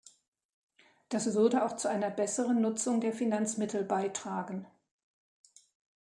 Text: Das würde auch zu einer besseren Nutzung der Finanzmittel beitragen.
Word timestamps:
Das 1.09 1.31
würde 1.35 1.63
auch 1.63 1.75
zu 1.77 1.87
einer 1.87 2.09
besseren 2.09 2.59
Nutzung 2.59 3.01
der 3.01 3.13
Finanzmittel 3.13 3.83
beitragen. 3.83 4.65